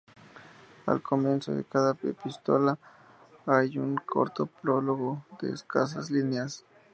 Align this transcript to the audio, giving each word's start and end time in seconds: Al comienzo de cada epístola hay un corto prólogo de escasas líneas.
Al 0.87 1.03
comienzo 1.03 1.51
de 1.53 1.63
cada 1.63 1.91
epístola 1.91 2.79
hay 3.45 3.77
un 3.77 3.97
corto 3.97 4.47
prólogo 4.47 5.23
de 5.39 5.51
escasas 5.53 6.09
líneas. 6.09 6.65